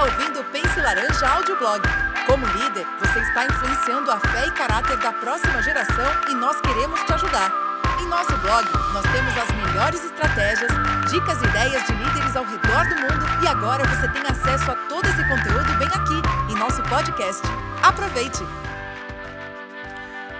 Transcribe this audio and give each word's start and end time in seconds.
está 0.00 0.04
ouvindo 0.04 0.40
o 0.40 0.44
Pense 0.44 0.80
Laranja 0.80 1.28
Audioblog. 1.28 1.82
Como 2.26 2.46
líder, 2.46 2.86
você 2.98 3.18
está 3.20 3.44
influenciando 3.44 4.10
a 4.10 4.18
fé 4.18 4.46
e 4.46 4.50
caráter 4.52 4.96
da 4.96 5.12
próxima 5.12 5.62
geração 5.62 6.10
e 6.30 6.34
nós 6.34 6.58
queremos 6.60 7.02
te 7.02 7.12
ajudar. 7.12 7.52
Em 8.00 8.06
nosso 8.06 8.34
blog, 8.38 8.66
nós 8.94 9.04
temos 9.12 9.36
as 9.36 9.50
melhores 9.54 10.02
estratégias, 10.02 10.70
dicas 11.10 11.42
e 11.42 11.44
ideias 11.44 11.84
de 11.84 11.92
líderes 11.92 12.34
ao 12.34 12.44
redor 12.44 12.88
do 12.88 12.94
mundo 12.96 13.44
e 13.44 13.46
agora 13.46 13.84
você 13.88 14.08
tem 14.08 14.22
acesso 14.22 14.70
a 14.70 14.74
todo 14.88 15.04
esse 15.06 15.22
conteúdo 15.28 15.78
bem 15.78 15.88
aqui, 15.88 16.52
em 16.52 16.56
nosso 16.56 16.82
podcast. 16.84 17.42
Aproveite! 17.82 18.42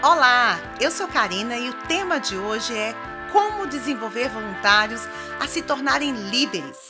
Olá, 0.02 0.58
eu 0.80 0.90
sou 0.90 1.06
Karina 1.06 1.56
e 1.56 1.68
o 1.68 1.74
tema 1.86 2.18
de 2.18 2.36
hoje 2.36 2.74
é 2.74 2.95
Como 3.30 3.66
desenvolver 3.66 4.30
voluntários 4.30 5.06
a 5.38 5.46
se 5.46 5.61
tornarem 5.61 6.12
líderes. 6.30 6.89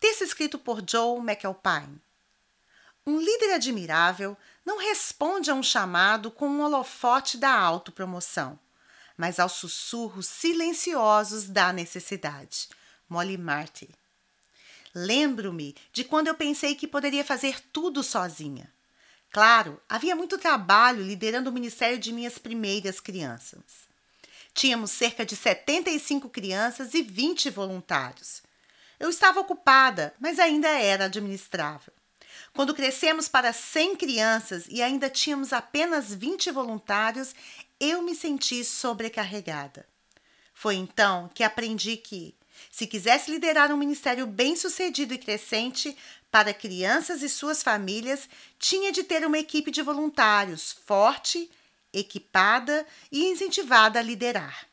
Texto 0.00 0.22
escrito 0.22 0.58
por 0.58 0.82
Joe 0.88 1.18
McAlpine. 1.20 2.00
Um 3.06 3.18
líder 3.20 3.54
admirável 3.54 4.36
não 4.64 4.78
responde 4.78 5.50
a 5.50 5.54
um 5.54 5.62
chamado 5.62 6.30
com 6.30 6.48
um 6.48 6.60
holofote 6.62 7.36
da 7.36 7.50
autopromoção, 7.50 8.58
mas 9.16 9.40
aos 9.40 9.52
sussurros 9.52 10.26
silenciosos 10.26 11.48
da 11.48 11.72
necessidade. 11.72 12.68
Molly 13.08 13.38
Marty. 13.38 13.88
Lembro-me 14.94 15.74
de 15.92 16.04
quando 16.04 16.28
eu 16.28 16.34
pensei 16.34 16.74
que 16.74 16.86
poderia 16.86 17.24
fazer 17.24 17.60
tudo 17.72 18.02
sozinha. 18.02 18.72
Claro, 19.30 19.80
havia 19.88 20.14
muito 20.14 20.38
trabalho 20.38 21.02
liderando 21.02 21.50
o 21.50 21.52
ministério 21.52 21.98
de 21.98 22.12
minhas 22.12 22.38
primeiras 22.38 23.00
crianças. 23.00 23.88
Tínhamos 24.54 24.90
cerca 24.90 25.24
de 25.24 25.34
75 25.36 26.28
crianças 26.28 26.94
e 26.94 27.02
20 27.02 27.50
voluntários. 27.50 28.42
Eu 28.98 29.10
estava 29.10 29.40
ocupada, 29.40 30.14
mas 30.18 30.38
ainda 30.38 30.68
era 30.68 31.04
administrável. 31.04 31.92
Quando 32.52 32.74
crescemos 32.74 33.28
para 33.28 33.52
100 33.52 33.96
crianças 33.96 34.66
e 34.68 34.82
ainda 34.82 35.08
tínhamos 35.08 35.52
apenas 35.52 36.12
20 36.14 36.50
voluntários, 36.50 37.34
eu 37.78 38.02
me 38.02 38.14
senti 38.14 38.64
sobrecarregada. 38.64 39.86
Foi 40.52 40.74
então 40.74 41.30
que 41.32 41.44
aprendi 41.44 41.96
que, 41.96 42.34
se 42.70 42.86
quisesse 42.86 43.30
liderar 43.30 43.72
um 43.72 43.76
ministério 43.76 44.26
bem-sucedido 44.26 45.14
e 45.14 45.18
crescente 45.18 45.96
para 46.30 46.52
crianças 46.52 47.22
e 47.22 47.28
suas 47.28 47.62
famílias, 47.62 48.28
tinha 48.58 48.90
de 48.90 49.04
ter 49.04 49.24
uma 49.24 49.38
equipe 49.38 49.70
de 49.70 49.80
voluntários 49.80 50.76
forte, 50.84 51.48
equipada 51.92 52.86
e 53.10 53.26
incentivada 53.26 53.98
a 53.98 54.02
liderar. 54.02 54.67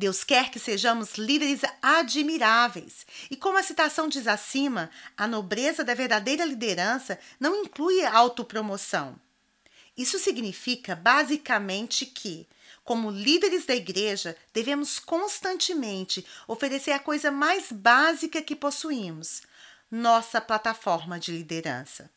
Deus 0.00 0.24
quer 0.24 0.50
que 0.50 0.58
sejamos 0.58 1.16
líderes 1.18 1.60
admiráveis. 1.82 3.06
E 3.30 3.36
como 3.36 3.58
a 3.58 3.62
citação 3.62 4.08
diz 4.08 4.26
acima, 4.26 4.90
a 5.14 5.26
nobreza 5.26 5.84
da 5.84 5.92
verdadeira 5.92 6.42
liderança 6.42 7.18
não 7.38 7.54
inclui 7.54 8.02
autopromoção. 8.06 9.20
Isso 9.94 10.18
significa 10.18 10.96
basicamente 10.96 12.06
que, 12.06 12.48
como 12.82 13.10
líderes 13.10 13.66
da 13.66 13.76
igreja, 13.76 14.34
devemos 14.54 14.98
constantemente 14.98 16.24
oferecer 16.48 16.92
a 16.92 16.98
coisa 16.98 17.30
mais 17.30 17.70
básica 17.70 18.40
que 18.40 18.56
possuímos: 18.56 19.42
nossa 19.90 20.40
plataforma 20.40 21.20
de 21.20 21.30
liderança. 21.30 22.10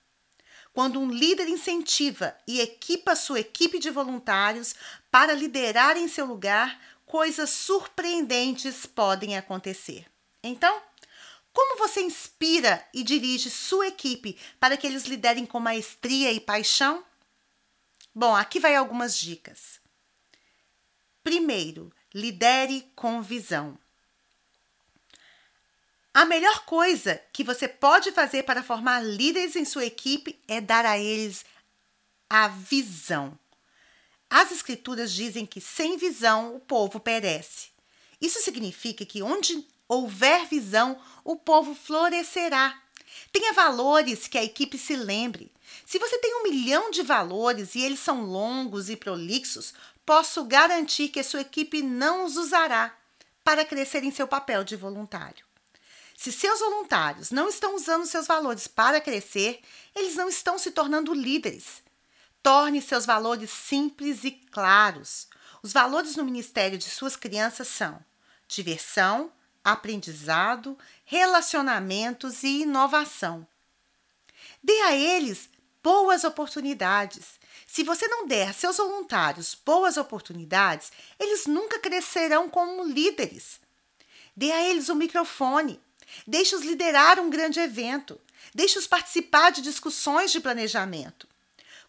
Quando 0.72 1.00
um 1.00 1.12
líder 1.12 1.50
incentiva 1.50 2.36
e 2.48 2.60
equipa 2.60 3.16
sua 3.16 3.42
equipe 3.42 3.78
de 3.78 3.92
voluntários 3.92 4.74
para 5.12 5.34
liderar 5.34 5.98
em 5.98 6.08
seu 6.08 6.26
lugar, 6.26 6.80
coisas 7.14 7.52
surpreendentes 7.52 8.88
podem 8.88 9.38
acontecer. 9.38 10.08
Então, 10.42 10.82
como 11.54 11.78
você 11.78 12.02
inspira 12.02 12.84
e 12.92 13.04
dirige 13.04 13.52
sua 13.52 13.86
equipe 13.86 14.36
para 14.60 14.76
que 14.76 14.88
eles 14.88 15.04
liderem 15.04 15.46
com 15.46 15.60
maestria 15.60 16.32
e 16.32 16.40
paixão? 16.40 17.06
Bom, 18.16 18.36
aqui 18.36 18.60
vai 18.60 18.76
algumas 18.76 19.16
dicas. 19.16 19.80
Primeiro, 21.24 21.94
lidere 22.12 22.92
com 22.96 23.22
visão. 23.22 23.78
A 26.16 26.26
melhor 26.26 26.66
coisa 26.66 27.22
que 27.32 27.44
você 27.44 27.68
pode 27.68 28.12
fazer 28.12 28.42
para 28.42 28.64
formar 28.64 29.02
líderes 29.02 29.56
em 29.56 29.66
sua 29.66 29.86
equipe 29.86 30.42
é 30.48 30.60
dar 30.60 30.84
a 30.84 30.98
eles 30.98 31.46
a 32.28 32.48
visão. 32.48 33.38
As 34.36 34.52
Escrituras 34.52 35.14
dizem 35.14 35.46
que 35.46 35.62
sem 35.62 35.96
visão 35.96 36.56
o 36.56 36.60
povo 36.60 37.00
perece. 37.00 37.68
Isso 38.20 38.40
significa 38.42 39.06
que 39.06 39.22
onde 39.22 39.64
houver 39.88 40.48
visão, 40.48 41.00
o 41.24 41.36
povo 41.36 41.76
florescerá. 41.76 42.82
Tenha 43.32 43.54
valores 43.54 44.28
que 44.28 44.40
a 44.40 44.44
equipe 44.44 44.76
se 44.76 44.96
lembre. 44.96 45.52
Se 45.86 46.00
você 46.00 46.18
tem 46.18 46.34
um 46.34 46.42
milhão 46.50 46.90
de 46.90 47.04
valores 47.04 47.76
e 47.76 47.82
eles 47.82 48.00
são 48.00 48.24
longos 48.26 48.90
e 48.90 48.96
prolixos, 48.96 49.72
posso 50.04 50.44
garantir 50.46 51.10
que 51.10 51.20
a 51.20 51.24
sua 51.24 51.42
equipe 51.42 51.84
não 51.84 52.26
os 52.26 52.36
usará 52.36 52.92
para 53.44 53.64
crescer 53.64 54.04
em 54.04 54.10
seu 54.10 54.28
papel 54.28 54.64
de 54.64 54.76
voluntário. 54.76 55.46
Se 56.18 56.32
seus 56.32 56.60
voluntários 56.60 57.30
não 57.30 57.48
estão 57.48 57.76
usando 57.76 58.08
seus 58.08 58.26
valores 58.26 58.66
para 58.66 59.00
crescer, 59.00 59.62
eles 59.96 60.16
não 60.16 60.28
estão 60.28 60.58
se 60.58 60.72
tornando 60.72 61.14
líderes. 61.14 61.83
Torne 62.44 62.82
seus 62.82 63.06
valores 63.06 63.50
simples 63.50 64.26
e 64.26 64.32
claros. 64.32 65.30
Os 65.64 65.72
valores 65.72 66.18
no 66.18 66.26
ministério 66.26 66.78
de 66.78 66.90
suas 66.90 67.16
crianças 67.16 67.70
são 67.70 68.04
diversão, 68.50 69.32
aprendizado, 69.64 70.78
relacionamentos 71.06 72.44
e 72.44 72.64
inovação. 72.64 73.48
Dê 74.62 74.78
a 74.82 74.94
eles 74.94 75.50
boas 75.82 76.26
oportunidades. 76.26 77.40
Se 77.66 77.82
você 77.82 78.08
não 78.10 78.28
der 78.28 78.50
a 78.50 78.54
seus 78.54 78.76
voluntários 78.76 79.56
boas 79.66 79.96
oportunidades, 79.96 80.92
eles 81.18 81.46
nunca 81.46 81.80
crescerão 81.80 82.50
como 82.50 82.84
líderes. 82.84 83.62
Dê 84.36 84.52
a 84.52 84.62
eles 84.62 84.90
um 84.90 84.96
microfone. 84.96 85.82
Deixe-os 86.28 86.64
liderar 86.64 87.22
um 87.22 87.30
grande 87.30 87.62
evento. 87.62 88.20
Deixe-os 88.54 88.86
participar 88.86 89.52
de 89.52 89.62
discussões 89.62 90.32
de 90.32 90.42
planejamento. 90.42 91.33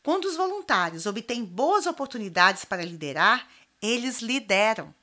Quando 0.05 0.27
os 0.27 0.37
voluntários 0.37 1.07
obtêm 1.07 1.43
boas 1.43 1.87
oportunidades 1.87 2.63
para 2.63 2.85
liderar, 2.85 3.49
eles 3.81 4.21
lideram. 4.21 4.95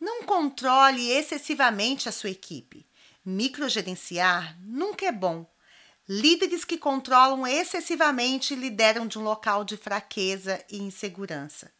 Não 0.00 0.22
controle 0.22 1.10
excessivamente 1.10 2.08
a 2.08 2.12
sua 2.12 2.30
equipe. 2.30 2.86
Microgerenciar 3.22 4.56
nunca 4.62 5.04
é 5.04 5.12
bom. 5.12 5.44
Líderes 6.08 6.64
que 6.64 6.78
controlam 6.78 7.46
excessivamente 7.46 8.54
lideram 8.54 9.06
de 9.06 9.18
um 9.18 9.22
local 9.22 9.64
de 9.64 9.76
fraqueza 9.76 10.64
e 10.70 10.78
insegurança. 10.78 11.70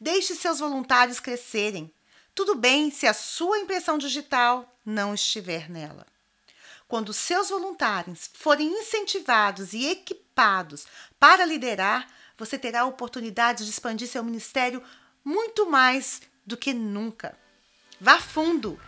Deixe 0.00 0.34
seus 0.34 0.58
voluntários 0.58 1.20
crescerem. 1.20 1.88
Tudo 2.34 2.56
bem 2.56 2.90
se 2.90 3.06
a 3.06 3.14
sua 3.14 3.60
impressão 3.60 3.96
digital 3.96 4.76
não 4.84 5.14
estiver 5.14 5.70
nela. 5.70 6.04
Quando 6.88 7.12
seus 7.12 7.48
voluntários 7.48 8.28
forem 8.34 8.66
incentivados 8.66 9.72
e 9.72 9.86
equipados 9.86 10.29
para 11.18 11.44
liderar, 11.44 12.08
você 12.36 12.58
terá 12.58 12.80
a 12.80 12.86
oportunidade 12.86 13.64
de 13.64 13.70
expandir 13.70 14.08
seu 14.08 14.24
ministério 14.24 14.82
muito 15.24 15.68
mais 15.68 16.22
do 16.46 16.56
que 16.56 16.72
nunca. 16.72 17.36
Vá 18.00 18.18
fundo, 18.18 18.80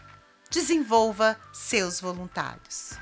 desenvolva 0.51 1.39
seus 1.53 2.01
voluntários. 2.01 2.93